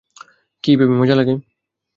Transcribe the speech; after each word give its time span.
কি 0.63 0.71
বেবি 0.79 0.95
মজা 0.97 1.15
লাগে? 1.15 1.33